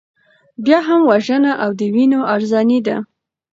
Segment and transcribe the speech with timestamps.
[0.65, 2.95] بیا هم وژنه او د وینو ارزاني ده.